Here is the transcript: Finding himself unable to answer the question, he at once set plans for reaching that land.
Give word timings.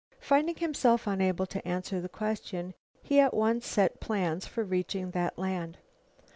Finding 0.19 0.55
himself 0.55 1.05
unable 1.05 1.45
to 1.45 1.67
answer 1.67 2.01
the 2.01 2.09
question, 2.09 2.73
he 3.03 3.19
at 3.19 3.35
once 3.35 3.67
set 3.67 3.99
plans 3.99 4.47
for 4.47 4.63
reaching 4.63 5.11
that 5.11 5.37
land. 5.37 5.77